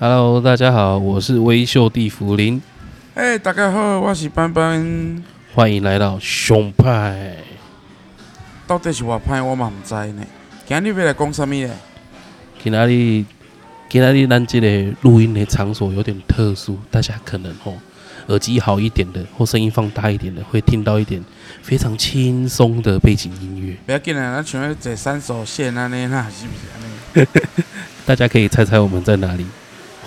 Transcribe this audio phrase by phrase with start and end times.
[0.00, 2.62] Hello，大家好，我是威秀地福林。
[3.14, 5.24] 哎，hey, 大家好，我是班班。
[5.52, 7.34] 欢迎来到熊派。
[8.64, 10.24] 到底是我派，我嘛唔知呢。
[10.68, 11.74] 今日要来讲什么呢？
[12.62, 13.24] 今日，
[13.88, 17.76] 今日咱这个录音的场所有点特殊，大家可能吼
[18.28, 21.20] 耳机好一点的，或声音放大一点的，会听到一点
[21.60, 23.76] 非常轻松的背景音乐。
[23.84, 26.52] 不要紧啦，咱像要坐三手线安尼啦是不
[27.20, 27.26] 是？
[28.06, 29.44] 大家可以猜猜我们在哪里？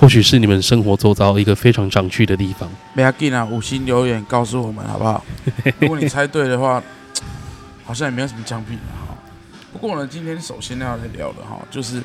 [0.01, 2.67] 或许是你们生活周遭一个非常常去的地方。
[2.95, 5.23] 不要紧啊，五星留言告诉我们好不好？
[5.77, 6.81] 如果你猜对的话，
[7.85, 9.15] 好像也没有什么奖品哈。
[9.71, 11.99] 不过呢，今天首先要来聊的哈，就是，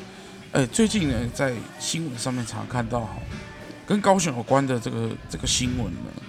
[0.51, 3.15] 哎、欸，最近呢，在新闻上面常常看到哈，
[3.87, 6.21] 跟高雄有关的这个这个新闻呢，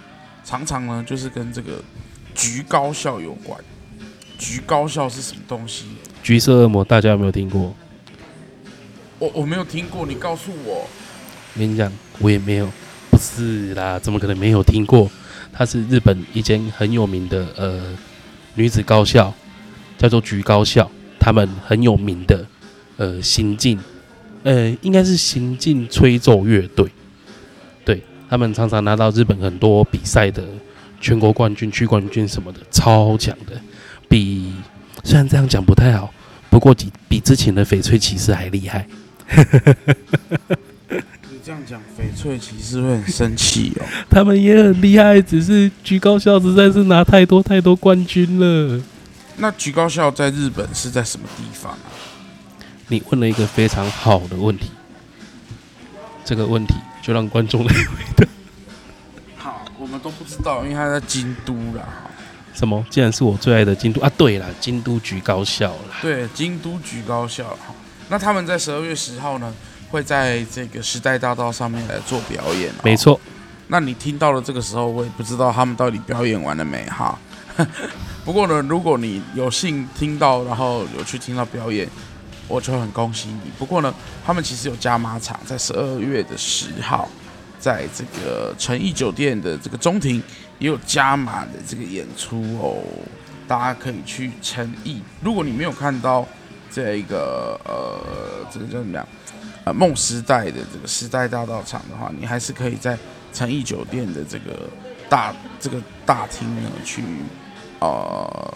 [0.46, 1.72] 常常呢就是跟这个
[2.34, 3.60] 橘高校有关。
[4.38, 5.84] 橘高校是什么东西？
[6.22, 7.74] 橘色恶魔，大家有没有听过？
[9.18, 10.88] 我我没有听过，你告诉我。
[11.54, 12.70] 我跟你讲，我也没有，
[13.10, 15.10] 不是啦，怎么可能没有听过？
[15.52, 17.82] 它是日本一间很有名的呃
[18.54, 19.34] 女子高校，
[19.96, 20.88] 叫做菊高校，
[21.18, 22.46] 他们很有名的
[22.96, 23.76] 呃新进，
[24.44, 26.88] 呃应该是新进吹奏乐队，
[27.84, 30.44] 对，他们常常拿到日本很多比赛的
[31.00, 33.60] 全国冠军、区冠军什么的，超强的，
[34.08, 34.52] 比
[35.02, 36.12] 虽然这样讲不太好，
[36.50, 38.86] 不过比比之前的翡翠骑士还厉害。
[41.44, 43.84] 这样讲，翡翠骑士会很生气哦。
[44.10, 48.82] 他们也很厉害，只是橘高校实在是拿太多太多冠军了。
[49.36, 51.90] 那橘高校在日本是在什么地方啊？
[52.88, 54.70] 你问了一个非常好的问题，
[56.24, 58.26] 这个问题就让观众来回答。
[59.36, 61.86] 好，我们都不知道，因为他在京都啦。
[62.54, 62.84] 什么？
[62.90, 64.10] 竟然是我最爱的京都啊！
[64.16, 65.98] 对了，京都橘高校啦。
[66.02, 67.56] 对，京都橘高校。
[68.08, 69.54] 那他们在十二月十号呢？
[69.90, 73.20] 会在这个时代大道上面来做表演，没错。
[73.68, 77.18] 那你听到了这个时候，我也不知道他们到底表演完了没哈。
[78.24, 81.88] 不过呢，如果你有幸听到，然后有去听到表演，
[82.46, 83.50] 我就很恭喜你。
[83.58, 83.92] 不过呢，
[84.24, 87.08] 他们其实有加码场，在十二月的十号，
[87.58, 90.22] 在这个诚意酒店的这个中庭
[90.58, 92.76] 也有加码的这个演出哦，
[93.46, 95.02] 大家可以去诚意。
[95.20, 96.26] 如果你没有看到
[96.70, 98.92] 这个呃，这个叫什么
[99.72, 102.98] 梦时代的这个时代大道场的话，你还是可以在
[103.32, 104.68] 诚意酒店的这个
[105.08, 107.02] 大这个大厅呢去
[107.80, 108.54] 呃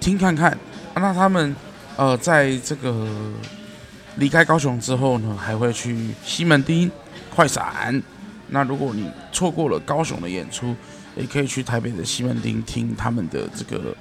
[0.00, 0.56] 听看看。
[0.94, 1.54] 那他们
[1.96, 3.08] 呃在这个
[4.16, 6.90] 离开高雄之后呢，还会去西门町
[7.34, 8.02] 快闪。
[8.48, 10.74] 那如果你错过了高雄的演出，
[11.16, 13.94] 也可以去台北的西门町听他们的这个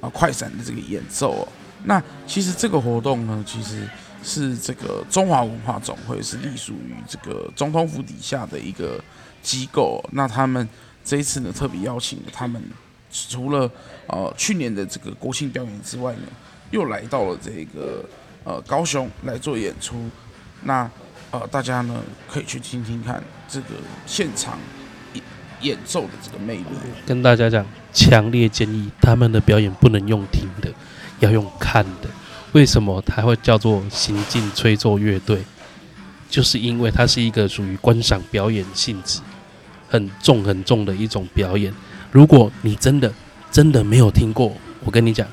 [0.00, 1.48] 啊、快闪的这个演奏哦。
[1.84, 3.88] 那其实这个活动呢，其实。
[4.22, 9.02] 是这个中华文化总会是隶属于这个总统府底下的一个
[9.42, 10.68] 机构，那他们
[11.04, 12.62] 这一次呢特别邀请了他们，
[13.10, 13.70] 除了
[14.08, 16.22] 呃去年的这个国庆表演之外呢，
[16.70, 18.04] 又来到了这个
[18.44, 20.10] 呃高雄来做演出，
[20.64, 20.90] 那
[21.30, 23.68] 呃大家呢可以去听听看这个
[24.06, 24.58] 现场
[25.14, 25.22] 演
[25.60, 26.64] 演奏的这个魅力。
[27.06, 30.72] 跟大家讲，强烈建议他们的表演不能用听的，
[31.20, 32.08] 要用看的。
[32.58, 35.44] 为什么它会叫做行进吹奏乐队？
[36.28, 39.20] 就是因为它是一个属于观赏表演性质
[39.88, 41.72] 很重很重的一种表演。
[42.10, 43.12] 如果你真的
[43.52, 44.52] 真的没有听过，
[44.84, 45.24] 我跟你讲，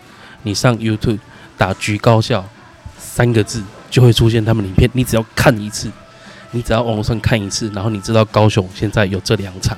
[0.44, 1.18] 你上 YouTube
[1.58, 2.48] 打“橘高校”
[2.96, 4.88] 三个字，就会出现他们影片。
[4.94, 5.92] 你只要看一次，
[6.52, 9.76] 你只要网上看一次，然后你知道高雄现在有这两场，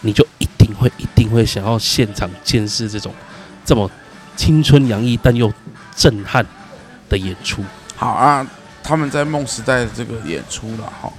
[0.00, 3.14] 你就一定会一定会想要现场见识这种
[3.64, 3.88] 这么
[4.34, 5.52] 青春洋溢但又
[5.94, 6.44] 震撼
[7.10, 7.62] 的演出
[7.96, 8.46] 好啊，
[8.82, 11.12] 他们在梦时代的这个演出了哈，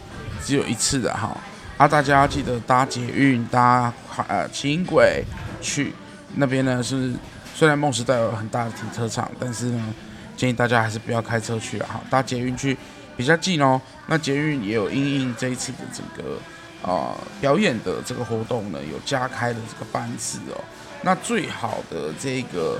[0.44, 1.38] 只有一次的哈
[1.78, 3.94] 啊，大家要记得搭捷运搭
[4.28, 5.24] 呃轻轨
[5.62, 5.94] 去
[6.35, 7.14] 那边呢，是
[7.53, 9.93] 虽然梦时代有很大的停车场，但是呢，
[10.35, 12.76] 建议大家还是不要开车去了哈，搭捷运去
[13.16, 13.79] 比较近哦。
[14.08, 16.40] 那捷运也有因应这一次的整个
[16.82, 20.64] 呃表演的这个活动呢，有加开的这个班次哦。
[21.03, 22.79] 那最好的这个。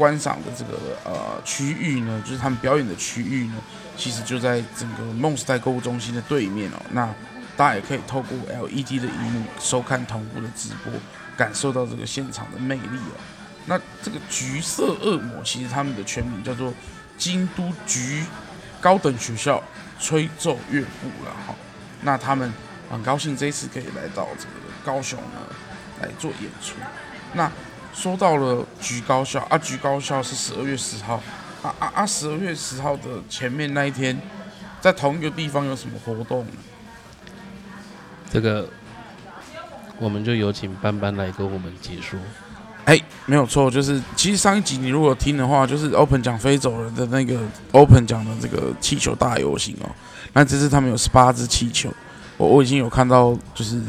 [0.00, 3.56] 观赏的这个呃区域呢，就是他们表演的区域呢，
[3.98, 6.80] 其实就在整个梦时代购物中心的对面哦。
[6.92, 7.06] 那
[7.54, 10.90] 大家也可以透过 LED 的荧幕收看同步的直播，
[11.36, 13.20] 感受到这个现场的魅力哦。
[13.66, 16.72] 那这个橘色恶魔，其实他们的全名叫做
[17.18, 18.24] 京都橘
[18.80, 19.62] 高等学校
[20.00, 21.54] 吹奏乐部了哈。
[22.00, 22.50] 那他们
[22.90, 24.52] 很高兴这一次可以来到这个
[24.82, 25.54] 高雄呢
[26.00, 26.76] 来做演出。
[27.34, 27.52] 那
[27.92, 31.20] 说到了局高校啊，局高校是十二月十号
[31.62, 32.06] 啊啊啊！
[32.06, 34.18] 十二月十号的前面那一天，
[34.80, 36.46] 在同一个地方有什么活动？
[38.32, 38.68] 这个
[39.98, 42.18] 我们就有请班班来跟我们解说。
[42.86, 47.38] 哎，没有错，就是其实上一集你如果听的话，就是 Open 讲飞走了的那个
[47.72, 49.90] Open 讲的这个气球大游行哦。
[50.32, 51.92] 那这次他们有十八只气球，
[52.38, 53.80] 我我已经有看到，就是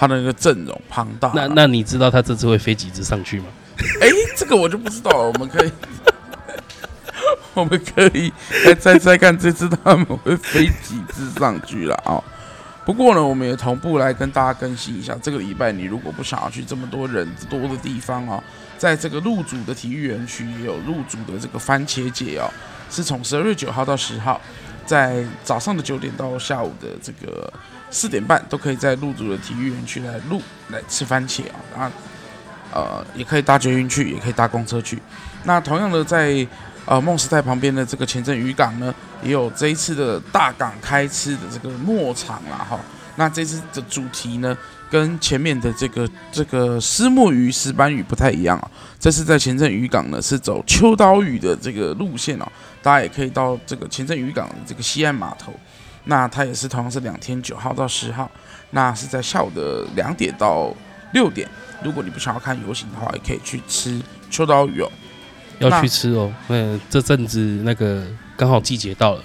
[0.00, 1.30] 他的那个阵容庞大。
[1.34, 3.44] 那那你知道他这次会飞几只上去吗？
[4.00, 5.28] 哎，这个我就不知道了。
[5.28, 5.70] 我们可以，
[7.52, 8.32] 我们可以
[8.64, 12.16] 再再再看这次他们会飞几只上去了啊。
[12.86, 18.42] 不过呢，我们也同步来跟大家更新一下，这个礼拜你如果不想要去这么多人多的地方哦，
[18.78, 22.50] 在这个入主的体育园区也有入主的这个番茄节哦，
[22.90, 24.40] 是从十二月九号到十号，
[24.86, 27.52] 在早上的九点到下午的这个
[27.90, 31.90] 四点半，都可以在路竹的体育园区来录来吃番茄啊，然后
[32.72, 35.00] 呃也可以搭捷运去，也可以搭公车去。
[35.44, 36.46] 那同样的在。
[36.86, 38.92] 呃，梦时代旁边的这个前镇渔港呢，
[39.22, 42.80] 也有这一次的大港开吃的这个末场啦哈。
[43.14, 44.56] 那这次的主题呢，
[44.90, 48.70] 跟前面的这个这个虱目鱼、石斑鱼不太一样啊。
[48.98, 52.48] 这次在前镇渔港呢，是走秋刀鱼的这个路线哦。
[52.82, 55.52] 大家也可以到这个前镇渔港这个西岸码头。
[56.04, 58.30] 那它也是同样是两天，九号到十号，
[58.70, 60.74] 那是在下午的两点到
[61.12, 61.48] 六点。
[61.82, 64.00] 如果你不想要看游行的话，也可以去吃
[64.30, 64.90] 秋刀鱼哦。
[65.58, 68.06] 要去吃哦，那，这阵子那个
[68.36, 69.22] 刚好季节到了，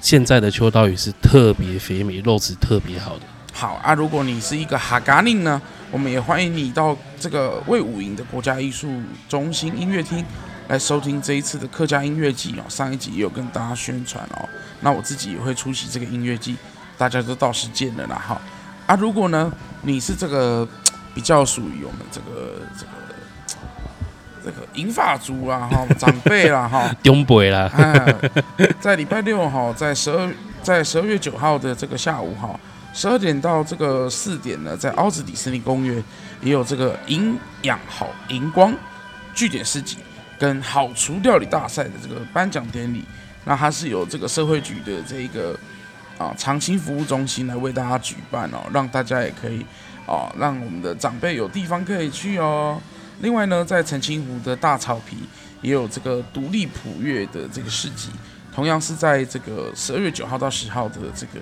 [0.00, 3.22] 现在的秋刀鱼是特别肥美，肉质特别好的。
[3.52, 10.24] 好啊，如果你是一个哈嘎令呢，我们也欢迎你到这个魏武营的国家艺术中心音乐厅
[10.68, 12.64] 来收听这一次的客家音乐季哦。
[12.68, 14.48] 上一集也有跟大家宣传哦，
[14.80, 16.56] 那我自己也会出席这个音乐季，
[16.98, 18.40] 大家都到时见了啦哈。
[18.86, 19.52] 啊，如果呢
[19.82, 20.66] 你是这个
[21.14, 22.90] 比较属于我们这个这个。
[24.46, 27.66] 这个银发族啦，哈，长辈啦，哈，长辈啦，
[28.78, 30.30] 在礼拜六哈，在十二
[30.62, 32.60] 在十二月九号的这个下午哈，
[32.92, 36.04] 十二点到这个四点呢，在奥子底森林公园
[36.42, 38.70] 也有这个营养好荧光
[39.34, 39.96] 据点市集
[40.44, 43.02] 跟好厨料理大赛的这个颁奖典礼，
[43.46, 45.58] 那它是由这个社会局的这一个
[46.18, 49.64] 啊长青服务中心来为大家举办哦，让大家也可以
[50.06, 52.78] 啊，让我们的长辈有地方可以去哦。
[53.20, 55.16] 另外呢，在澄清湖的大草皮
[55.62, 58.10] 也有这个独立普乐的这个市集，
[58.54, 61.40] 同样是在这个十二月九号到十号的这个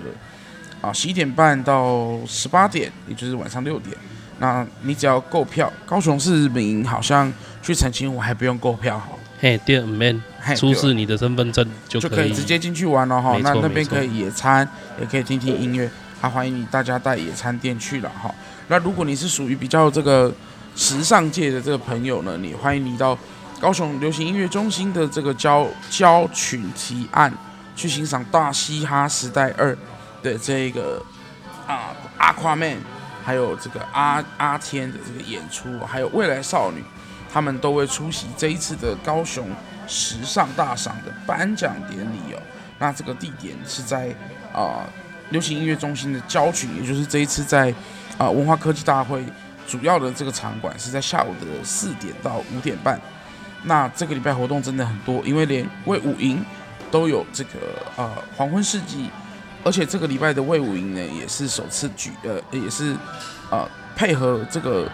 [0.79, 3.97] 啊十一点半到十八点，也就是晚上六点。
[4.43, 7.31] 那你只要购票，高雄市民好像
[7.61, 9.07] 去澄清湖还不用购票哈。
[9.39, 10.21] 嘿，对，man，
[10.57, 13.37] 出示你的身份证就可以，就可以直接进去玩了哈。
[13.41, 14.67] 那那边可以野餐，
[14.99, 18.29] 也可以听听音乐，还欢迎你大家带野餐垫去了哈。
[18.67, 20.29] 那如果你是属于比较这个。
[20.75, 23.15] 时尚界的这个朋友呢，你欢迎你到
[23.61, 27.31] 高雄流行音乐中心的这个交交群提案
[27.75, 29.71] 去欣赏《大嘻哈时代二》
[30.23, 30.99] 的这个
[31.67, 32.75] 啊阿夸曼，
[33.23, 36.83] 还有这个阿阿天的这个演出，还有未来少女，
[37.31, 39.47] 他们都会出席这一次的高雄
[39.87, 42.41] 时尚大赏的颁奖典礼哦。
[42.77, 44.13] 那这个地点是在
[44.53, 44.85] 啊
[45.29, 47.73] 流行音乐中心的郊区，也就是这一次在
[48.17, 49.23] 啊文化科技大会。
[49.65, 52.99] 主要的这个场馆是在下午的四点到五点半。
[53.63, 56.43] 那这个礼拜活动真的很多，因为连魏武营
[56.91, 57.51] 都有这个
[57.95, 59.09] 呃黄昏世纪，
[59.63, 62.95] 而且这个礼拜的魏武营呢也是首次举呃也是
[63.49, 64.87] 呃配合这个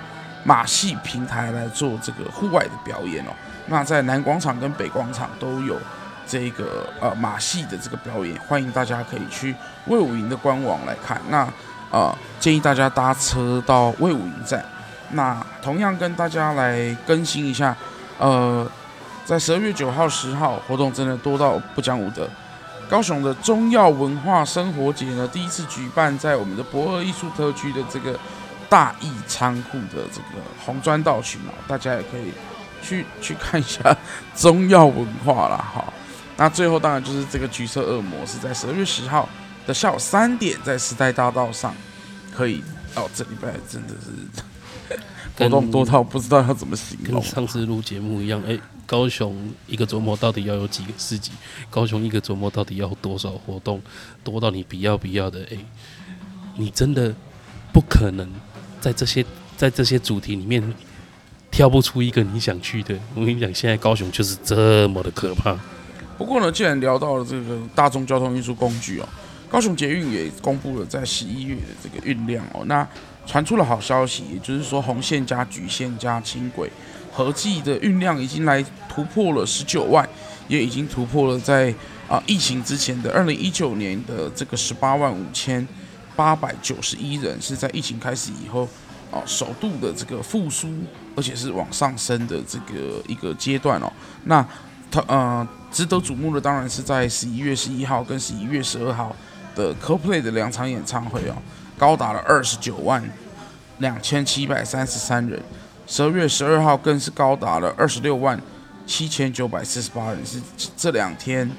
[0.43, 3.31] 马戏平台来做这个户外的表演哦。
[3.67, 5.77] 那在南广场跟北广场都有
[6.27, 9.55] 这个呃马戏的这个表演，欢迎大家可以去
[9.87, 11.19] 魏武营的官网来看。
[11.29, 11.51] 那啊、
[11.91, 14.63] 呃，建议大家搭车到魏武营站。
[15.11, 17.75] 那同样跟大家来更新一下，
[18.19, 18.69] 呃，
[19.25, 22.29] 在十二月九号、十号活动真的多到不讲武德。
[22.89, 28.19] 高雄的中药文化生活节呢，第一次举办在我们的博尔艺术特区的这个
[28.67, 32.33] 大义仓库的这个红砖道群哦，大家也可以
[32.81, 33.95] 去去看一下
[34.35, 35.57] 中药文化啦。
[35.57, 35.93] 哈。
[36.35, 39.29] 那最后当然就是这个橘色恶魔是在十二月十号。
[39.67, 41.75] 的下午三点，在时代大道上，
[42.35, 42.63] 可以
[42.95, 43.07] 哦。
[43.13, 44.41] 这礼拜真的是
[45.37, 47.21] 活动多到不知道要怎么形容。
[47.21, 49.35] 跟上次录节目一样，哎，高雄
[49.67, 51.31] 一个周末到底要有几个市集？
[51.69, 53.81] 高雄一个周末到底要多少活动？
[54.23, 55.47] 多到你不要不要的？
[55.51, 55.57] 哎，
[56.57, 57.13] 你真的
[57.71, 58.29] 不可能
[58.81, 60.61] 在这些在这些主题里面
[61.49, 62.97] 挑不出一个你想去的。
[63.15, 65.57] 我跟你讲，现在高雄就是这么的可怕。
[66.17, 69.07] 不过呢，既然聊到了这个大众交通运输工具哦。
[69.51, 72.87] 高雄捷运也公布了在十一月的这个运量哦，那
[73.29, 76.67] 传出了好消息，也就是说红线加橘线加轻轨
[77.13, 80.07] 合计的运量已经来突破了十九万，
[80.47, 81.71] 也已经突破了在
[82.07, 85.65] 啊疫情之前的二零一九年的这个十八万五千
[86.15, 88.67] 八百九十一人，是在疫情开始以后
[89.11, 90.67] 哦首度的这个复苏，
[91.15, 93.93] 而且是往上升的这个一个阶段哦。
[94.23, 94.43] 那
[94.89, 99.15] 他呃值得瞩目的当然是在十一月十一号跟十一月十二号
[99.55, 101.35] 的 CoPlay 的两场演唱会哦，
[101.79, 103.01] 高达了二十九万
[103.77, 105.41] 两千七百三十三人。
[105.87, 108.39] 十二月十二号更是高达了二十六万
[108.85, 110.39] 七千九百四十八人，是
[110.75, 111.49] 这两天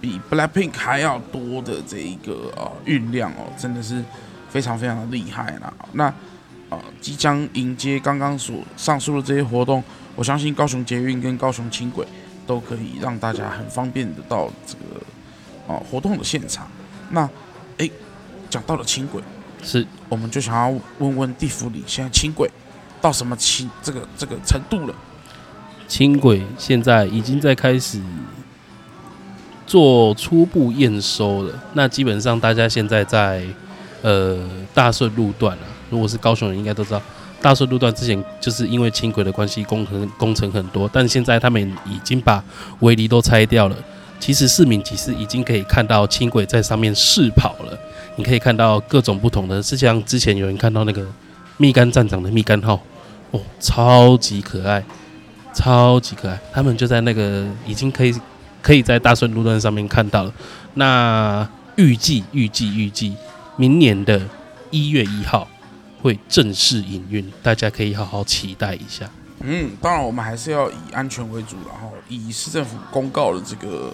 [0.00, 4.04] 比 Blackpink 还要多的这一个呃运量哦，真的是
[4.50, 5.72] 非常非常的厉害啦。
[5.92, 6.12] 那
[6.68, 9.82] 呃即将迎接刚刚所上述的这些活动，
[10.14, 12.06] 我相信高雄捷运跟高雄轻轨
[12.46, 15.00] 都可以让大家很方便的到这个
[15.66, 16.68] 哦、呃、活动的现场。
[17.10, 17.28] 那
[17.78, 17.90] 诶，
[18.48, 19.20] 讲到了轻轨，
[19.62, 22.50] 是我们就想要问问地府里现在轻轨。
[23.00, 24.94] 到什么轻这个这个程度了？
[25.88, 28.00] 轻轨现在已经在开始
[29.66, 31.52] 做初步验收了。
[31.72, 33.44] 那基本上大家现在在
[34.02, 37.02] 呃大顺路段啊，如果是高雄人应该都知道，
[37.40, 42.40] 大顺路段之前就是因为轻轨的关系工程工程很多，但现在他们已经把
[42.80, 43.76] 围篱都拆掉了。
[44.20, 47.76] 其实市民其实已经可以看到轻轨在上面试跑了，
[48.16, 51.06] 你可以看到各种不同的，是像之前有人看到那个
[51.56, 52.80] 蜜柑站长的蜜柑号。
[53.32, 54.84] 哦，超级可爱，
[55.54, 56.38] 超级可爱！
[56.52, 58.14] 他们就在那个已经可以
[58.60, 60.34] 可以在大顺路段上面看到了。
[60.74, 63.16] 那预计预计预计
[63.56, 64.20] 明年的
[64.70, 65.48] 一月一号
[66.02, 69.08] 会正式营运，大家可以好好期待一下。
[69.40, 73.90] 嗯，当然我们还是要以安全为主，然后以市政府公告的这个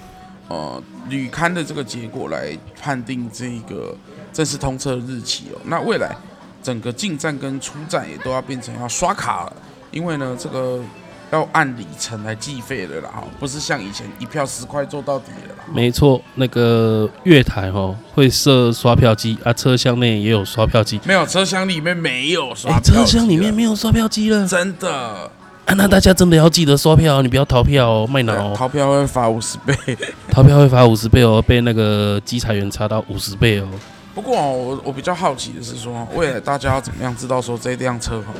[0.49, 3.97] 呃旅勘的这个结果来判定这个
[4.33, 5.61] 正式通车的日期哦。
[5.65, 6.17] 那未来。
[6.61, 9.53] 整个进站跟出站也都要变成要刷卡了，
[9.93, 10.83] 因为呢，这个
[11.31, 15.65] 要按里程来计费的啦，哈，不是像以前一票十块做到底的啦。
[15.73, 21.01] 没错，那个月台哈会设刷票机啊，车厢内也有刷票机。
[21.05, 22.93] 没有，车厢里面没有刷票机。
[22.93, 25.31] 欸，车厢里面没有刷票机了，真的。
[25.69, 28.55] 啊，那大家真的要记得刷票，你不要逃票哦，卖脑哦。
[28.57, 29.75] 逃票会罚五十倍，
[30.33, 33.69] 逃票会罚五十倍哦，被那个稽查员查到五十倍哦。
[34.15, 38.33] 不过我我比较好奇的是说，未来大家要怎么样知道说这辆车哈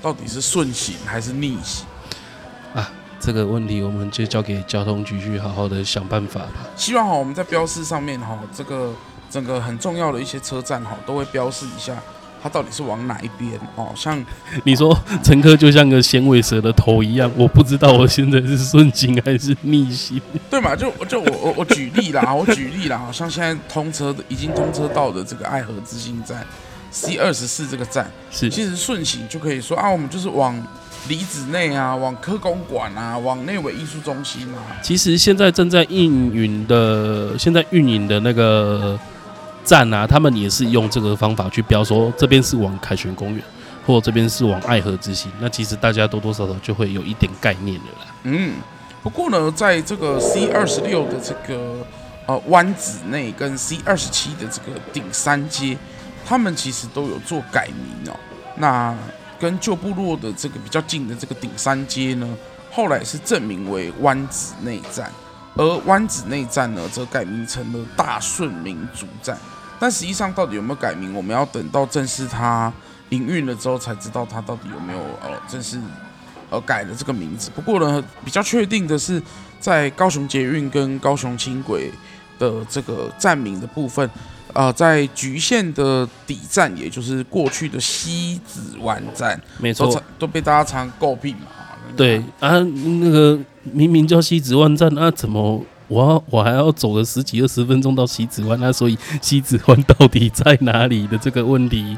[0.00, 1.84] 到底是顺行还是逆行
[2.72, 2.88] 啊？
[3.18, 6.68] 这个问题我们就交给交通局去好好的想办法吧。
[6.76, 8.92] 希望哈我们在标示上面哈，这个
[9.28, 11.96] 整个很重要的一些车站哈都会标示一下。
[12.46, 13.58] 它到底是往哪一边？
[13.74, 14.24] 哦，像
[14.62, 20.76] 你说乘客就像个响尾蛇的头一样，我不知道我现在是顺行还是逆行，对嘛？
[20.76, 26.46] 就就我我我举例啦， 我举例啦，好像现在通车的已经通车到的这个爱河之心站
[26.92, 30.56] C 二十四这个站，是其实顺行就可以说啊，我们就是往
[31.08, 34.78] 里子内啊，往科工馆啊，往内委艺术中心啊。
[34.82, 38.96] 其实现在正在运营的，现在运营的那个。
[39.66, 43.44] 站啊，他们也是用这个方法去标说，这边是往凯旋公园，
[43.84, 45.30] 或这边是往爱河之心。
[45.40, 48.14] 那其实大家多多少少就会有一点概念了啦。
[48.22, 48.54] 嗯，
[49.02, 51.84] 不过呢，在这个 C 二十六的这个
[52.26, 55.76] 呃湾子内跟 C 二十七的这个顶山街，
[56.24, 58.16] 他们其实都有做改名哦。
[58.54, 58.94] 那
[59.40, 62.28] 跟旧部落的这个比较近的这个顶山街呢，
[62.70, 65.10] 后来是正名为湾子内站，
[65.56, 69.36] 而湾子内站呢，则改名成了大顺民族站。
[69.78, 72.72] 但实际上，到底有没有改名，我们要等到正式它
[73.10, 75.78] 营运了之后才知道它到底有没有呃正式
[76.50, 77.50] 呃改了这个名字。
[77.54, 79.22] 不过呢，比较确定的是，
[79.60, 81.90] 在高雄捷运跟高雄轻轨
[82.38, 84.08] 的这个站名的部分，
[84.52, 91.46] 呃，在局限的底站，也就是过去的西子湾站，没错，都，都被大家常诟病嘛。
[91.96, 92.58] 对啊，
[93.00, 95.64] 那个明明叫西子湾站，那怎么？
[95.88, 101.96] 我我还要走了十几二十分钟到西子湾，那所以西子湾到底在哪里的这个问题，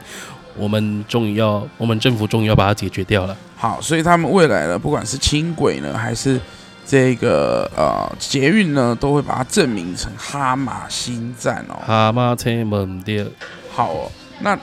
[0.56, 3.36] 我们终于要，我们政府终于要把它解决掉了。
[3.56, 6.38] 好，所以他们未来呢，不管是轻轨呢，还是
[6.86, 11.76] 这个呃捷运呢，都会把它证明成哈马新站哦。
[11.86, 13.26] 哈马车门店。
[13.70, 14.58] 好哦，那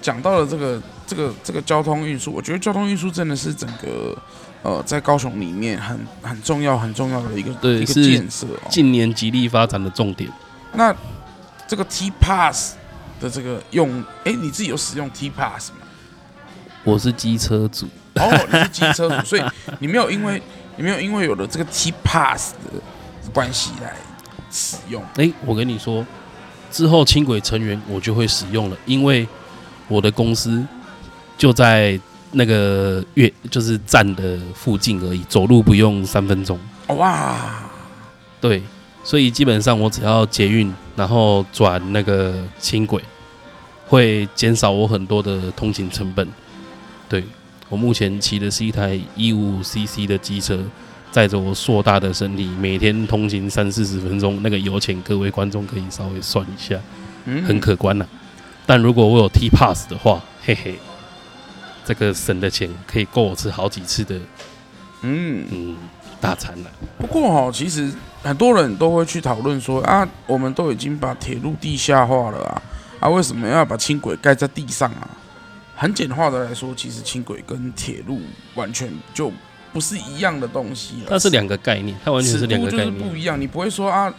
[0.00, 4.16] 讲到了这个这个这个交通运输，我觉得交通运输真的是整个。
[4.62, 10.30] 呃，在高雄里面很很重要、很重要的一个对一个建设，近年极力发展的重点。
[10.74, 10.94] 那
[11.66, 12.74] 这个 T Pass
[13.18, 15.78] 的这个用，哎，你自己有使用 T Pass 吗？
[16.84, 17.86] 我是机车主。
[18.16, 19.42] 哦，你是机车主，所以
[19.78, 20.42] 你没有因为
[20.76, 23.94] 你没有因为有了这个 T Pass 的关系来
[24.50, 25.02] 使用。
[25.14, 26.04] 哎，我跟你说，
[26.70, 29.26] 之后轻轨成员我就会使用了，因为
[29.88, 30.62] 我的公司
[31.38, 31.98] 就在。
[32.32, 36.58] 那个月就是站的附近而已，走路不用三分钟。
[36.88, 37.62] 哇，
[38.40, 38.62] 对，
[39.02, 43.02] 所以基本上我只要捷运，然后转那个轻轨，
[43.86, 46.26] 会减少我很多的通勤成本。
[47.08, 47.24] 对，
[47.68, 50.58] 我目前骑的是一台一五五 CC 的机车，
[51.10, 56.78] 载着我硕大的身体，每天通勤三四十分钟，那个油钱各位观众可以稍微算一下，
[57.46, 58.08] 很可观呐、啊。
[58.66, 60.78] 但如果我有 T Pass 的话，嘿嘿，
[61.90, 64.14] 这个省的钱可以够我吃好几次的，
[65.02, 65.76] 嗯嗯，
[66.20, 66.70] 大餐了。
[66.96, 67.90] 不过哈，其实
[68.22, 72.62] 很多人都会去讨论说啊，我们都已经把铁路地下化了啊，
[73.00, 75.10] 啊，为什么要把轻轨盖在地上啊？
[75.74, 78.20] 很简化的来说，其实轻轨跟铁路
[78.54, 79.32] 完全就
[79.72, 81.06] 不是一样的东西了。
[81.08, 83.40] 它是两个概念，它完全是两个概念，不一样。
[83.40, 84.14] 你不会说啊。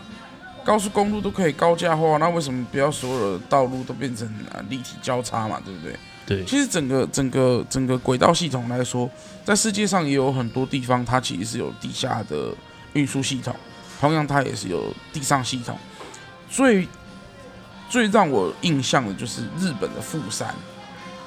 [0.63, 5.59] 高速公路都可以高架化，那为什么不要所有的道路都变成啊立体交叉嘛？
[5.65, 5.95] 对不对？
[6.25, 6.43] 对。
[6.45, 9.09] 其实整个整个整个轨道系统来说，
[9.43, 12.53] 在世界上也有很多地方，它其实是有地下的
[12.93, 13.55] 运输系统，
[13.99, 15.77] 同样它也是有地上系统。
[16.49, 16.87] 最
[17.89, 20.53] 最让我印象的就是日本的富山，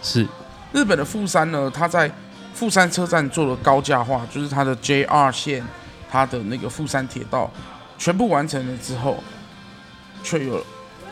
[0.03, 0.27] 是
[0.73, 2.11] 日本的富山呢，它在
[2.53, 5.65] 富山车站做了高架化，就是它的 JR 线，
[6.11, 7.51] 它的那个富山铁道。
[7.97, 9.23] 全部完成了之后，
[10.25, 10.65] 却有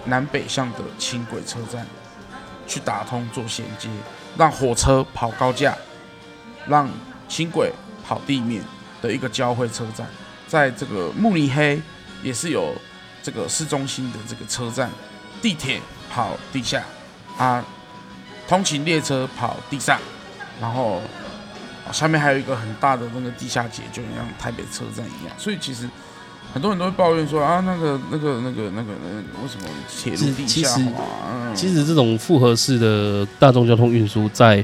[0.06, 1.86] 南北向的轻轨车站
[2.66, 3.88] 去打通做衔接，
[4.37, 5.76] 让火车跑高架，
[6.66, 6.90] 让
[7.28, 7.73] 轻轨
[8.07, 8.62] 跑地面
[9.00, 10.07] 的一个交汇车站。
[10.47, 11.81] 在这个慕尼黑
[12.23, 12.75] 也是有
[13.23, 14.90] 这个市中心的这个车站，
[15.40, 16.83] 地铁跑地下，
[17.38, 17.64] 啊，
[18.47, 19.99] 通勤列车跑地上，
[20.61, 21.00] 然后
[21.92, 25.35] 下面还有一个很大的那个地下街，就像台北车站一样。
[25.38, 25.88] 所以其实。
[26.52, 31.02] 很多人都会抱怨说啊，那个、那个、那个、那个、那个，为什么铁路地下化？
[31.30, 34.62] 嗯，其实这种复合式的大众交通运输，在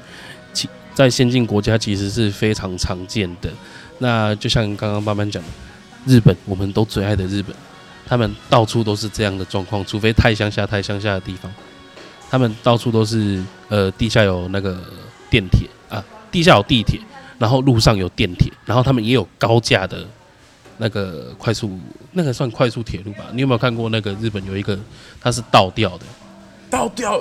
[0.52, 3.50] 其在先进国家其实是非常常见的。
[3.98, 5.48] 那就像刚刚慢慢讲的，
[6.04, 7.56] 日本我们都最爱的日本，
[8.06, 11.50] 他们到处都是这样的状况，除非太乡下、太乡下的地方，
[12.30, 14.78] 他们到处都是呃地下有那个
[15.30, 17.00] 电铁啊，地下有地铁，
[17.38, 20.06] 然后路上有电铁，然后他们也有高架的。
[20.78, 21.78] 那个快速，
[22.12, 23.24] 那个算快速铁路吧？
[23.32, 24.78] 你有没有看过那个日本有一个，
[25.20, 26.06] 它是倒吊的，
[26.70, 27.20] 倒吊，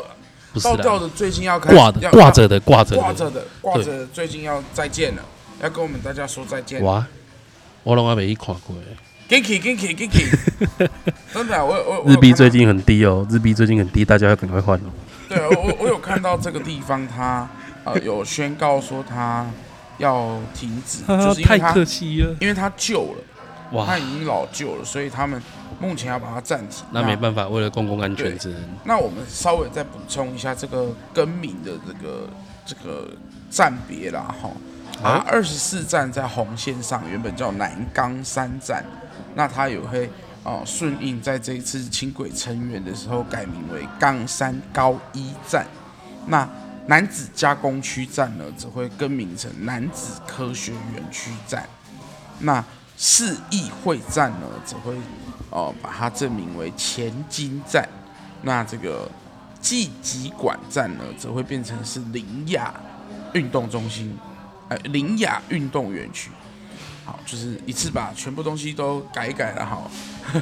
[0.53, 5.23] 不是倒吊的，最近要挂的，挂着的，挂着的挂着的，挂着的，最近要再见了，
[5.61, 6.81] 要跟我们大家说再见。
[6.83, 7.05] 哇，
[7.83, 8.75] 我拢还没看过
[9.27, 10.89] ，Genki，Genki，Genki，
[11.33, 14.89] 真的，我我日币最近很低哦，日币最近很低，大家要赶快换哦。
[15.27, 17.49] 对，我我有看到这个地方，他
[17.83, 19.45] 呃有宣告说他
[19.97, 21.75] 要停止， 就是因为他
[22.39, 23.23] 因为他旧了。
[23.71, 25.41] 哇，它已经老旧了，所以他们
[25.79, 26.85] 目前要把它暂停。
[26.91, 28.55] 那没办法，为了公共安全之。
[28.83, 32.29] 那我们稍微再补充一下这个更名的这个
[32.65, 33.09] 这个
[33.49, 34.49] 站别啦，哈。
[35.03, 38.83] 啊，二十四站在红线上，原本叫南冈山站，
[39.35, 40.09] 那它也会
[40.43, 45.67] 啊顺应在这一次轻轨成员的时候改名为冈山高一站。
[46.25, 46.49] 那
[46.87, 51.67] 男子加工区站呢，则会更名成男子科学园区站。
[52.39, 52.63] 那
[52.97, 54.95] 市议会站呢，则会
[55.51, 57.87] 哦把它正名为前金站。
[58.41, 59.09] 那这个
[59.61, 62.73] 纪吉馆站呢，则会变成是林雅
[63.33, 64.17] 运动中心，
[64.69, 66.31] 哎，苓雅运动园区。
[67.05, 69.89] 好，就是一次把全部东西都改一改了，好，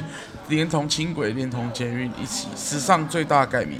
[0.48, 3.78] 连同轻轨、连同捷运一起，史上最大改名。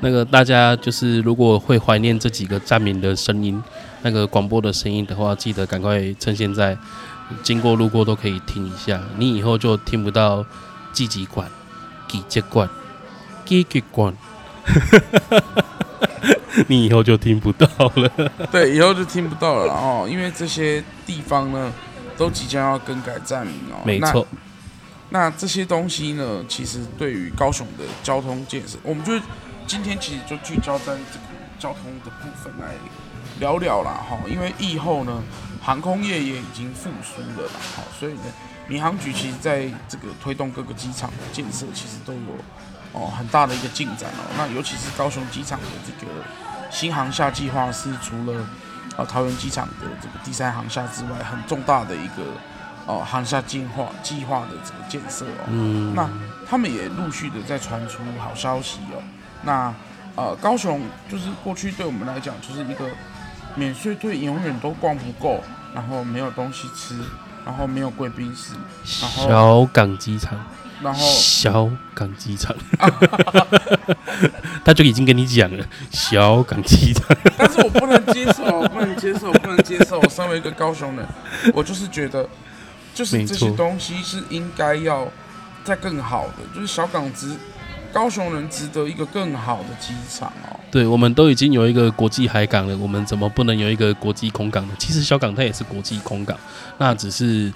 [0.00, 3.62] 那个大家就是如果会怀念这几个站名的声音，
[4.02, 6.76] 那个广播的声音的话，记得赶快趁现在。
[7.42, 10.44] 经过路过都可以听一下，你以后就听不到
[10.92, 11.48] 季节管、
[12.08, 12.68] 季节管、
[13.44, 14.14] 季节管，
[16.68, 17.66] 你以后就听不到
[17.96, 18.08] 了。
[18.52, 21.72] 对，以后就听不到了哦，因为这些地方呢，
[22.16, 23.80] 都即将要更改站名哦。
[23.84, 24.26] 没错。
[25.10, 29.12] 那这些东西呢，其实对于高雄的交通建设，我们就
[29.66, 31.26] 今天其实就聚焦在这个
[31.58, 32.74] 交通的部分来
[33.38, 34.00] 聊聊啦。
[34.08, 35.22] 哈，因为以后呢。
[35.62, 38.22] 航空业也已经复苏了啦，好，所以呢，
[38.66, 42.18] 民航局其实在这个推动各个机场的建设，其实都有
[42.92, 44.26] 哦很大的一个进展哦。
[44.36, 46.12] 那尤其是高雄机场的这个
[46.68, 48.44] 新航厦计划，是除了
[48.96, 52.24] 啊桃园机场的这个第三航厦之外，很重大的一个
[52.86, 55.44] 哦航厦进化计划的这个建设哦。
[55.46, 55.94] 嗯。
[55.94, 56.10] 那
[56.44, 59.00] 他们也陆续的在传出好消息哦。
[59.44, 59.72] 那
[60.16, 62.88] 呃高雄就是过去对我们来讲就是一个。
[63.54, 65.42] 免税店永远都逛不够，
[65.74, 66.96] 然后没有东西吃，
[67.44, 68.54] 然后没有贵宾室，
[69.02, 70.38] 然后小港机场，
[70.80, 72.54] 然后小港机场，
[74.64, 77.04] 他就已经跟你讲了小港机场，
[77.36, 80.00] 但是我不能接受，我不能接受，我不能接受。
[80.00, 81.06] 我身为一个高雄人，
[81.52, 82.28] 我就是觉得，
[82.94, 85.06] 就是这些东西是应该要
[85.64, 87.36] 再更好的，就是小港子
[87.92, 90.58] 高雄人值得一个更好的机场哦。
[90.70, 94.74] 对，我们都已经有一个国际海港了，我们怎么不能有一个国际空港呢？
[94.78, 96.38] 其实小港它也是国际空港，
[96.78, 97.52] 那只是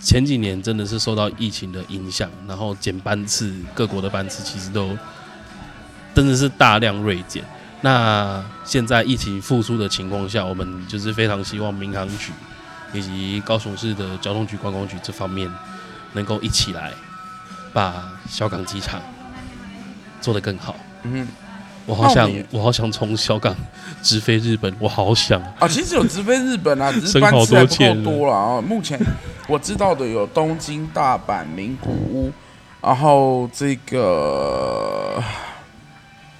[0.00, 4.96] 前几年真的是受到疫情的影响，然后减班次，各国的班次其实都
[6.14, 7.42] 真的是大量锐减。
[7.80, 12.32] 那现在疫情复苏的情况下，我们就是非常希望民航局
[12.92, 15.50] 以及高雄市的交通局观光局这方面
[16.12, 16.92] 能够一起来。
[17.72, 19.02] 把小港机场
[20.26, 20.74] 做得更好。
[21.04, 21.24] 嗯，
[21.86, 23.54] 我好想，我，好想从小港
[24.02, 25.68] 直飞日本，我好想啊！
[25.68, 28.60] 其实有直飞日本啊， 只是班次还不够多了啊。
[28.60, 28.98] 目前
[29.46, 32.32] 我知道的有东京、大阪、名古屋，
[32.82, 35.22] 然后这个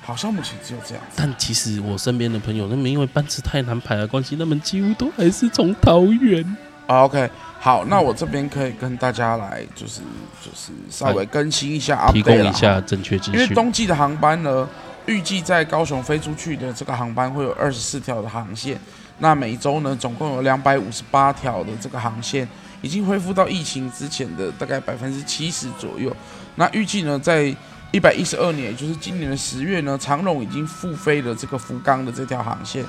[0.02, 1.04] 好像目前只有这样。
[1.14, 6.56] 但其实我身边的朋友，他们因为班次太难排的关系，他们几乎都还是从桃园。
[6.86, 7.30] 啊，OK。
[7.58, 10.00] 好，那我这边可以跟大家来，就是
[10.40, 13.34] 就是稍微更新一下，提供一下正确资讯。
[13.34, 14.68] 因为冬季的航班呢，
[15.06, 18.78] 预计在高雄飞出去的这个航班会有二十四条的航线，
[19.18, 22.46] 那每周呢总共有两百五十八条的这个航线，
[22.82, 26.14] 已经恢复到疫情之前的大概百分之七十左右。
[26.54, 27.52] 那预计呢，在
[27.90, 32.84] 一百一十二年，也就是今年的十月呢，长荣已经复飞了这个福冈的这条航线。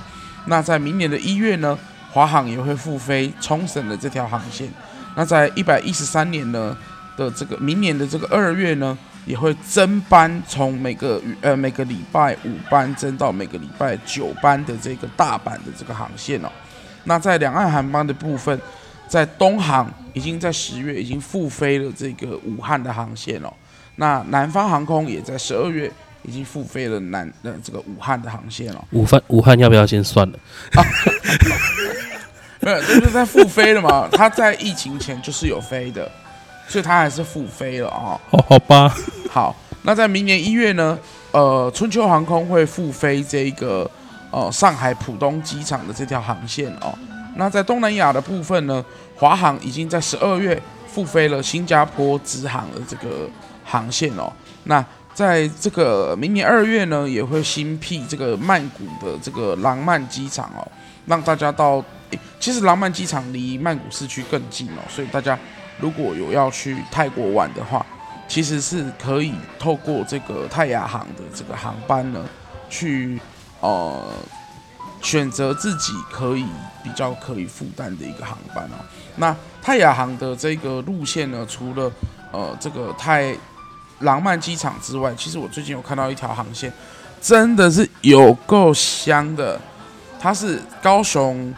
[0.46, 1.78] 那在明年的一月呢，
[2.18, 4.68] 华航也会复飞冲绳的这条航线，
[5.16, 6.76] 那在一百一十三年呢
[7.16, 16.50] 的这个明年的这个二月呢，也会增班，从每个呃每个礼拜五班增到每个礼拜九班的这个大阪的这个航线哦。
[17.04, 18.60] 那在两岸航班的部分，
[19.08, 23.54] 在东航已经在十月已经复飞了这个武汉的航线哦。
[23.98, 25.92] 那南方航空也在十二月
[26.28, 28.86] 已经复飞了南的这个武汉的航线了。
[28.92, 30.38] 武汉武汉要不要先算了？
[30.76, 30.84] 啊
[32.62, 34.10] 没有，就是在复飞了嘛。
[34.12, 36.12] 他在疫情前就是有飞的，
[36.68, 38.20] 所以他还是复飞了啊。
[38.32, 38.94] 哦，好吧。
[39.30, 40.98] 好，那在明年一月呢，
[41.32, 43.90] 呃，春秋航空会复飞这个
[44.32, 46.94] 呃上海浦东机场的这条航线哦。
[47.36, 48.84] 那在东南亚的部分呢，
[49.16, 53.30] 华航已经在十二月复飞了新加坡直航的这个
[53.64, 54.34] 航线哦。
[54.64, 54.84] 那
[55.18, 60.62] 在这个明年二月呢，也会新辟这个曼谷的这个廊曼机场哦，
[61.08, 61.84] 让大家到。
[62.40, 65.38] 其实廊曼机场离曼谷市区更近哦，所以大家
[65.80, 67.84] 如果有要去泰国玩的话，
[68.28, 72.24] 其实是可以透过这个泰雅航的这个航班呢，
[72.70, 73.20] 去
[73.60, 74.06] 呃
[75.02, 76.46] 选择自己可以
[76.84, 78.78] 比较可以负担的一个航班哦。
[79.16, 81.92] 那泰雅航的这个路线呢，除了
[82.32, 83.36] 呃这个泰
[84.00, 86.72] 廊曼机场之外，其实我最近有看到一条航线，
[87.22, 89.60] 真的是有够香的，
[90.20, 91.54] 它是高雄。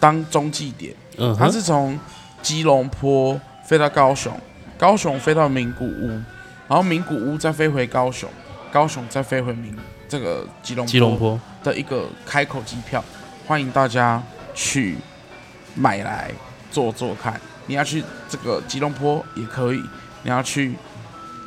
[0.00, 1.98] 当中继点，嗯，它是从
[2.42, 4.38] 吉隆坡飞到高雄，
[4.76, 6.08] 高雄飞到名古屋，
[6.68, 8.28] 然后名古屋再飞回高雄，
[8.70, 9.74] 高雄再飞回名
[10.06, 13.02] 这个吉隆吉隆坡的一个开口机票，
[13.46, 14.98] 欢迎大家去
[15.74, 16.30] 买来
[16.70, 17.40] 坐坐看。
[17.66, 19.82] 你要去这个吉隆坡也可以，
[20.22, 20.74] 你要去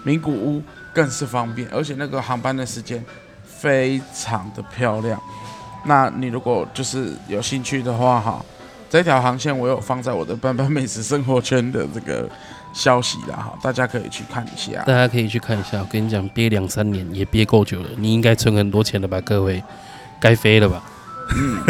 [0.04, 0.62] 名古屋
[0.94, 3.04] 更是方便，而且那个航班的时间
[3.44, 5.22] 非常的漂亮。
[5.86, 8.44] 那你如果就是有兴趣的话，哈，
[8.90, 12.30] 这条航线我有放在我的班班美食生活圈的这个
[12.74, 14.82] 消息啦，哈，大家可以去看一下。
[14.86, 19.64] 大家可以去看一下，我跟你讲，憋两三年也憋够久了，你应该存很多钱了吧，各位，
[20.20, 20.84] 该飞了吧？
[21.36, 21.62] 嗯，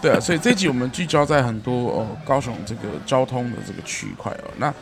[0.00, 4.74] 对啊，所以这集我们聚焦在很多哦高雄这个交通的这个区块哦，那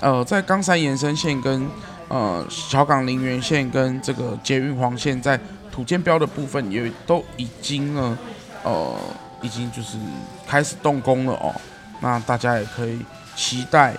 [0.00, 1.66] 呃在冈山延伸线跟
[2.08, 5.38] 呃小港林园线跟这个捷运黄线在。
[5.70, 8.18] 土建标的部分也都已经呢，
[8.64, 8.98] 呃，
[9.40, 9.96] 已经就是
[10.44, 11.54] 开始动工了哦。
[12.00, 12.98] 那大家也可以
[13.36, 13.94] 期待，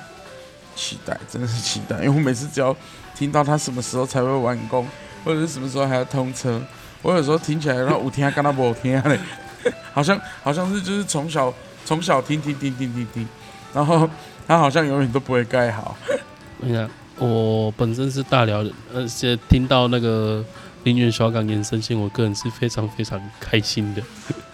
[0.76, 2.76] 期待，真的是期待，因为我每次只要
[3.16, 4.86] 听到他什么时候才会完工，
[5.24, 6.62] 或者是什么时候还要通车，
[7.02, 9.18] 我有时候听起来然后五天跟他不听嘞，
[9.94, 11.54] 好像好像是就是从小
[11.86, 13.28] 从小听听听听听听，
[13.74, 14.10] 然后
[14.46, 15.96] 他好像永远都不会盖好。
[16.60, 20.44] 对呀，我本身是大寮人，而且听到那个。
[20.86, 24.02] 林园小港延伸线，我个人是非常非常开心的。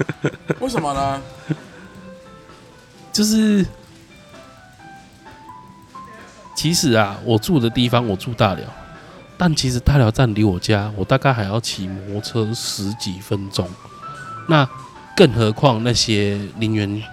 [0.59, 1.21] 为什么呢？
[3.13, 3.63] 就是
[6.55, 8.65] 其实啊，我住的地方我住大寮，
[9.37, 13.69] 但其实大寮站离我家，我大概还要骑摩托车十几分钟。
[14.49, 14.67] 那
[15.15, 17.03] 更何况那些林园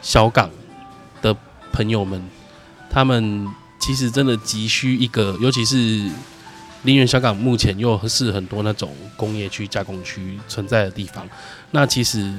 [0.00, 0.48] 小港
[1.20, 1.36] 的
[1.72, 2.22] 朋友们，
[2.88, 3.44] 他们
[3.80, 6.08] 其实真的急需一个，尤其是。
[6.84, 11.28] 林园香港目前又是很多那种工业区、加工区存在的地方。
[11.72, 12.32] 那其实，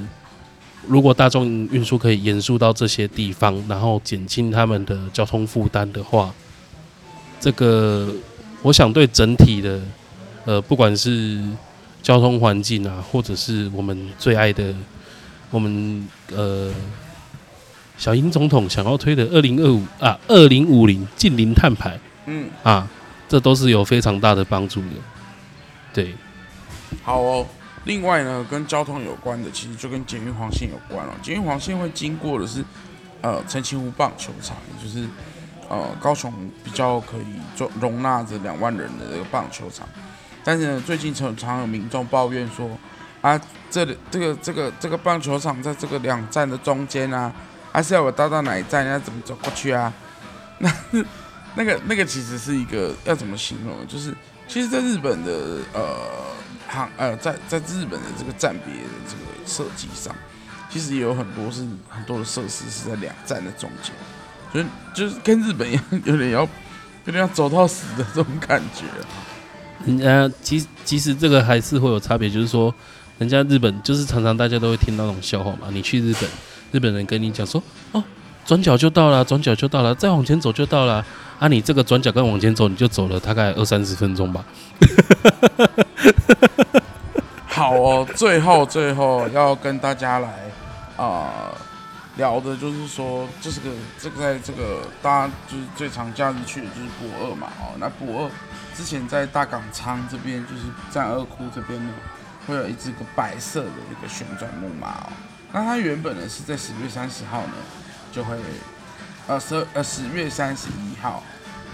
[0.88, 6.34] 如果大众运输可以延续到这些地方，然后减轻他们的交通负担的话，
[7.38, 8.12] 这个
[8.62, 9.80] 我想对整体的
[10.44, 11.40] 呃，不管是
[12.02, 14.74] 交通环境啊，或者是我们最爱的，
[15.52, 16.68] 我们呃，
[17.96, 22.88] 小英总统想要推的二零二五啊，二零五零近零碳排，嗯啊，
[23.28, 24.88] 这都是有非常大的帮助的。
[25.92, 26.14] 对，
[27.02, 27.46] 好哦。
[27.84, 31.12] 另外呢，跟交通有关的，其实就跟捷运黄线有关了。
[31.20, 32.64] 捷运黄线会经过的是
[33.20, 35.04] 呃澄清湖棒球场，也就是
[35.68, 37.24] 呃高雄比较可以
[37.58, 39.84] 容容纳着两万人的这个棒球场。
[40.44, 42.70] 但是呢，最近常常有民众抱怨说，
[43.20, 47.32] 啊，这里这个这个这个棒球场在这个两站的中间啊，
[47.72, 49.92] 还是要我搭到哪一站，要怎么走过去啊？
[50.58, 50.70] 那
[51.56, 53.74] 那个那个其实是一个要怎么形容？
[53.88, 54.14] 就是
[54.46, 55.32] 其实，在日本的
[55.72, 55.82] 呃。
[56.68, 60.16] 航呃，在在日本的这个站别的这个设计上，
[60.70, 63.92] 其实也有很多是很多的设施是在两站的中间，
[64.50, 66.48] 所以就是跟日本一样，有点要
[67.04, 68.86] 有点要走到死的这种感觉。
[69.84, 72.74] 人家其其实这个还是会有差别，就是说，
[73.18, 75.68] 人家日本就是常常大家都会听到那种笑话嘛。
[75.70, 76.28] 你去日本，
[76.72, 78.02] 日本人跟你讲说，哦，
[78.44, 81.04] 转角就到了，转角就到了，再往前走就到了。
[81.38, 84.44] 啊，你这个转角跟往前走，你就走了大概二三十分钟吧。
[87.46, 90.28] 好哦，最后最后要跟大家来
[90.96, 91.04] 啊、
[91.50, 91.54] 呃、
[92.16, 93.70] 聊的就是说，这是个
[94.00, 98.30] 这个在这个大家就是最常假日去的就是博二嘛哦，那博二
[98.76, 101.92] 之前在大港仓这边就是在二库这边呢，
[102.46, 105.12] 会有一只个白色的一个旋转木马哦，
[105.52, 107.54] 那它原本呢是在十月三十号呢
[108.12, 108.36] 就会。
[109.28, 111.22] 呃，十呃十月三十一号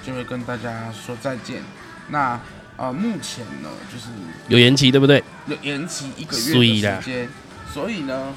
[0.04, 1.62] 就会跟大家说再见。
[2.08, 2.38] 那
[2.76, 4.10] 呃，目前呢，就是
[4.48, 5.24] 有延期，对不对？
[5.46, 7.26] 有延期一个月的时间。
[7.72, 8.34] 所以呢，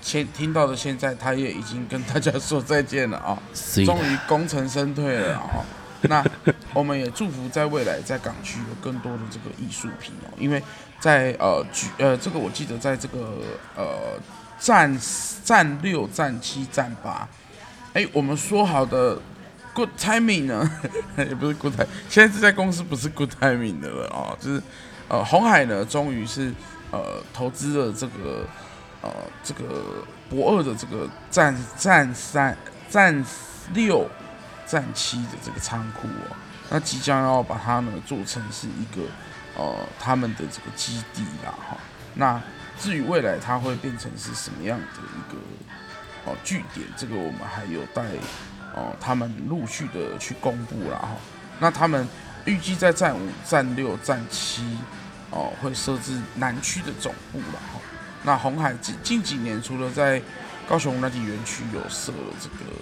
[0.00, 3.38] 前听到的现在，他也已经跟大家说再见了啊，
[3.84, 5.62] 终于功成身退了啊。
[6.10, 6.24] 那
[6.72, 10.62] 我们也祝福在未来在港区有更多的这个艺术品哦，因为
[11.00, 13.38] 在呃举呃这个我记得在这个
[13.76, 14.18] 呃
[14.58, 14.98] 站
[15.44, 17.28] 站六、站七、站八。
[17.92, 19.18] 哎，我们说好的
[19.72, 20.70] good timing 呢？
[21.16, 24.62] 也不是 good timing，现在这家公司不是 good timing 的了、哦，就是
[25.08, 26.52] 呃，红海呢，终于是
[26.90, 28.46] 呃投资了这个
[29.00, 29.10] 呃
[29.42, 32.56] 这个博二的这个站站三
[32.90, 33.24] 站
[33.72, 34.06] 六
[34.66, 36.36] 战七的这个仓库哦，
[36.70, 39.02] 那即将要把它呢做成是一个
[39.56, 41.76] 呃他们的这个基地啦哈、
[42.14, 42.40] 那
[42.78, 45.38] 至于未来它会变成是什么样的一个？
[46.26, 48.02] 哦，据点这个我们还有待
[48.74, 51.10] 哦，他们陆续的去公布了哈。
[51.60, 52.04] 那他们
[52.44, 54.76] 预计在战五、战六、战七
[55.30, 57.80] 哦，会设置南区的总部了哈。
[58.24, 60.20] 那红海近近几年除了在
[60.68, 62.72] 高雄软体园区有设这个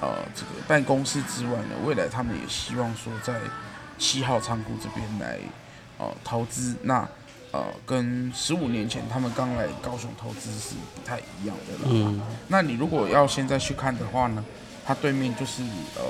[0.00, 3.40] 呃这个办公室之外呢，未来他们也希望说在
[3.98, 5.38] 七号仓库这边来
[5.98, 7.08] 呃投资那。
[7.52, 11.80] 呃，跟十五年前他们刚来高雄投资是不太一样的了。
[11.86, 14.44] 嗯，那你如果要现在去看的话呢，
[14.84, 15.62] 它对面就是
[15.94, 16.02] 呃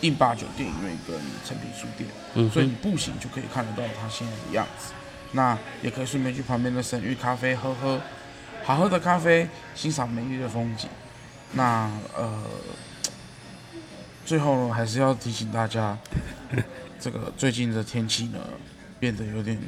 [0.00, 1.16] 印巴酒电影院跟
[1.46, 4.92] 诚品书店，嗯，所以你步行就可以看得到它现在的样子。
[5.30, 8.00] 那也可以顺便去旁边的神域咖啡喝喝
[8.64, 10.88] 好喝的咖啡，欣赏美丽的风景。
[11.52, 12.42] 那呃，
[14.24, 15.96] 最后呢，还是要提醒大家，
[17.00, 18.38] 这个最近的天气呢
[18.98, 19.58] 变得有点。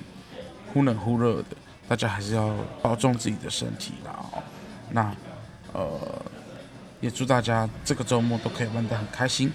[0.73, 1.45] 忽冷忽热的，
[1.87, 4.11] 大家还是要保重自己的身体啦。
[4.33, 4.43] 哦，
[4.91, 5.15] 那
[5.73, 6.21] 呃，
[7.01, 9.53] 也祝大家这个周末都可以玩得很开心。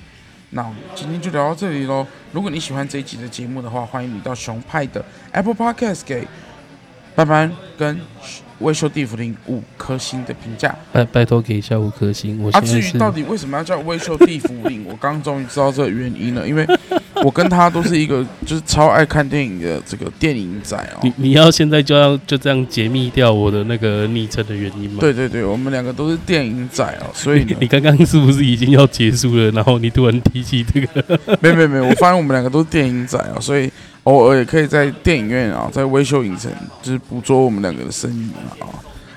[0.51, 2.07] 那我们今天就聊到这里喽。
[2.31, 6.25] 如果你喜欢这一集的节目的话，欢迎你到熊派的 Apple Podcast 给
[7.15, 7.99] 班班跟
[8.59, 10.73] 威秀地府灵五颗星的评价。
[10.91, 12.41] 拜拜托给一下五颗星。
[12.41, 16.65] 我啊，至于到底为什么要叫威秀地府灵，我刚终于知道这个原因了， 因为。
[17.21, 20.99] 我跟他都是一个就是超爱看电影的这个电影仔哦。
[21.03, 24.99] 你你要现在就要就这样解密掉我的那个昵称的原因吗？
[25.01, 29.51] 对对对，我们两个都是电影仔哦，所以你刚刚是不是已经要结束了？
[29.51, 31.19] 然后你突然提起这个？
[31.41, 33.69] 没没没，我发现我们两个都是电影仔哦，所以
[34.09, 38.65] 偶尔也可以在电影院啊，在微秀影城就是捕捉我们两个的身影啊。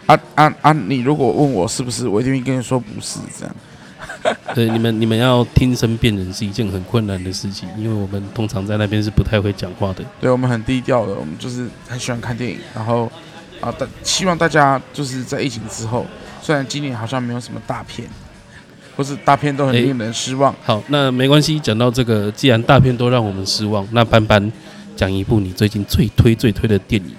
[0.06, 0.72] 啊啊啊！
[0.72, 3.54] 你如果问我是不是，我一定会跟你说不是这样。
[4.54, 10.04] 对，你们你们要听声辨人是一件很困难的事情，因为我们通常在那边是不太会讲话的。
[10.20, 13.10] 对，我们很低调的，我们就是很喜欢看电影，然后
[13.60, 16.04] 啊，大希望大家就是在疫情之后，
[16.42, 18.06] 虽然今年好像没有什么大片，
[18.96, 20.54] 或是大片都很令人失望。
[20.62, 24.52] 好，那没关系，讲到这个，既然大片都让我们失望，那班班
[24.96, 27.14] 讲一部你最近最推最推的电影，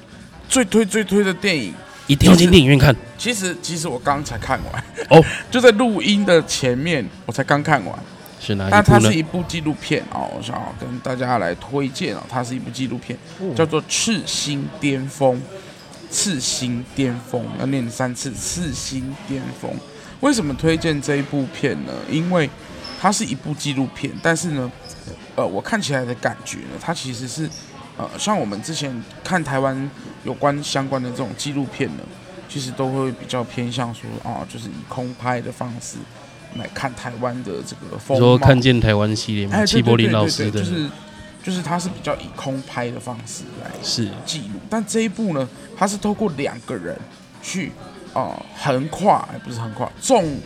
[0.47, 1.73] 最推最推的电影。
[2.05, 2.93] 一定要进电影院看。
[3.17, 7.97] 其实，其实我刚才看完哦， 就在录音的前面，我才刚看完。
[8.41, 8.77] 是哪一部呢？
[8.77, 15.35] 那它是一部纪录片哦，我想要跟大家来推荐哦，它是一部纪录片，哦、叫做《赤心巅峰》。
[16.11, 19.71] 赤心巅峰要念三次，赤心巅峰。
[20.19, 21.93] 为什么推荐这一部片呢？
[22.11, 22.47] 因为
[22.99, 24.71] 它是一部纪录片，但是呢，
[25.35, 27.49] 呃，我看起来的感觉呢，它其实是，
[27.97, 29.89] 呃，像我们之前看台湾
[30.23, 32.03] 有关相关的这种纪录片呢，
[32.47, 35.97] 其实都会比较偏向说啊，就是以空拍的方式
[36.55, 38.19] 来看台湾的这个风貌。
[38.19, 39.65] 说看见台湾系列吗？
[39.65, 40.89] 齐柏林老师的，就是
[41.43, 46.95] 就是他是比较以空拍的方式来是记录，但这一部呢，它是透过两个人
[47.41, 47.71] 去
[48.13, 50.37] 啊横跨，哎，不是横跨，纵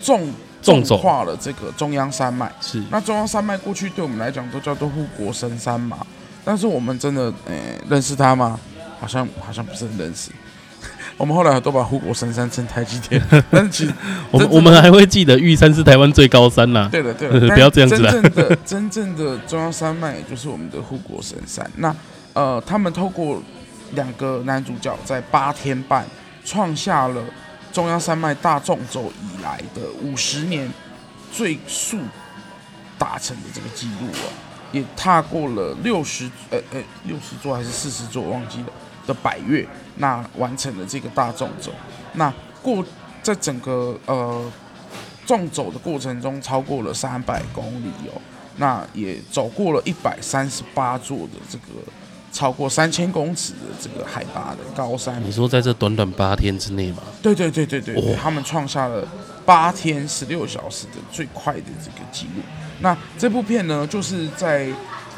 [0.00, 2.50] 纵纵跨了这个中央山脉。
[2.60, 5.98] 是那中央山脉过去对我们来讲都叫做护国神山嘛，
[6.44, 8.58] 但是我们真的诶认识它吗？
[9.00, 10.30] 好像好像不是很认识。
[11.16, 13.92] 我们后来都把护国神山称台积电， 但是其实
[14.30, 16.88] 我们我们还会记得玉山是台湾最高山呐、啊。
[16.90, 18.10] 对的对的， 不要这样子啦。
[18.10, 21.70] 真正的真正的中央山脉就是我们的护国神山。
[21.76, 21.94] 那
[22.32, 23.42] 呃，他们透过
[23.92, 26.06] 两个男主角在八天半
[26.44, 27.22] 创下了
[27.72, 30.72] 中央山脉大纵走以来的五十年
[31.32, 31.98] 最速
[32.98, 34.26] 达成的这个记录啊，
[34.72, 38.68] 也踏过了六十呃呃六十座还是四十座忘记了
[39.06, 39.66] 的百岳。
[39.96, 41.70] 那完成了这个大纵走，
[42.14, 42.82] 那过
[43.22, 44.50] 在整个呃
[45.26, 48.20] 纵走的过程中，超过了三百公里哦，
[48.56, 51.64] 那也走过了一百三十八座的这个
[52.32, 55.22] 超过三千公尺的这个海拔的高山。
[55.24, 57.02] 你说在这短短八天之内吗？
[57.22, 59.06] 对对对对对，对，他们创下了
[59.44, 62.42] 八天十六小时的最快的这个记录。
[62.80, 64.68] 那这部片呢，就是在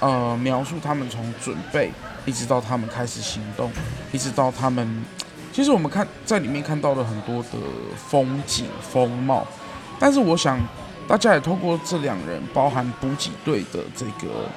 [0.00, 1.90] 呃描述他们从准备。
[2.24, 3.68] 一直到他们开始行动，
[4.12, 5.04] 一直到他们，
[5.52, 7.58] 其实我们看在里面看到了很多的
[7.96, 9.44] 风景风貌，
[9.98, 10.56] 但是我想
[11.08, 14.48] 大家也透过这两人，包含补给队的这个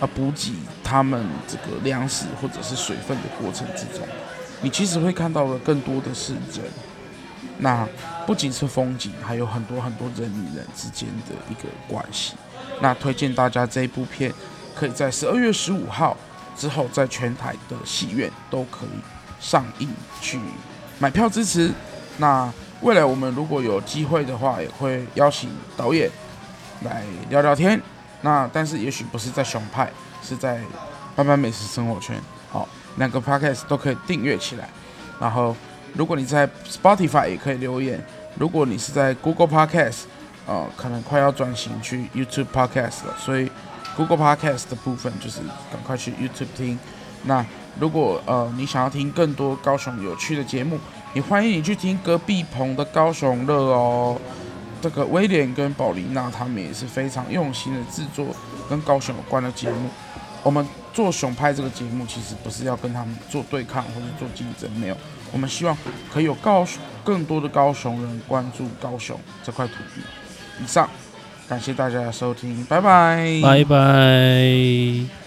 [0.00, 4.06] 啊补给他们这个粮食或者是水分的过程之中，
[4.60, 6.64] 你其实会看到的更多的是人，
[7.58, 7.88] 那
[8.26, 12.34] 不仅是风景，还有很多很多人与人之间的一个关系。
[12.80, 14.32] 那推荐大家这一部片，
[14.74, 16.16] 可以在十二月十五号。
[16.58, 18.98] 之后，在全台的戏院都可以
[19.38, 19.90] 上映，
[20.22, 20.40] 去
[20.98, 21.70] 买票支持。
[22.16, 26.10] 那未来我们如果有机会的话，也会邀请导演
[26.82, 27.78] 来聊聊天。
[28.22, 29.90] 那但是也许不是在熊派，
[30.22, 30.60] 是在
[31.14, 32.20] 斑斑美食生活圈。
[32.50, 34.68] 好，两个 podcast 都可以订阅起来。
[35.20, 35.54] 然后，
[35.94, 38.04] 如果你在 Spotify 也可以留言。
[38.38, 40.02] 如果你是在 Google Podcast，
[40.46, 43.50] 呃，可能快要转型去 YouTube Podcast 了，所以。
[43.96, 45.40] Google Podcast 的部分就是
[45.72, 46.78] 赶快去 YouTube 听。
[47.22, 47.42] 那
[47.80, 50.78] 如果呃你想要听更多高雄有趣的节目，
[51.14, 54.20] 也欢迎你去听隔壁棚的高雄乐哦。
[54.80, 58.34] 这个威廉跟宝琳娜他们也是非常用心的制作
[58.68, 59.88] 跟高雄有关的节目。
[60.42, 64.96] 我们做熊派这个节目，其实不是要跟他们做对抗或者做竞争，没有。
[65.32, 65.76] 我们希望
[66.12, 66.66] 可以有高
[67.04, 70.02] 更多的高雄人关注高雄这块土地。
[70.62, 70.88] 以上。
[71.48, 75.25] 感谢大家的收听，拜拜，拜拜。